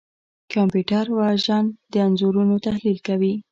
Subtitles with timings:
[0.53, 3.33] کمپیوټر وژن د انځورونو تحلیل کوي.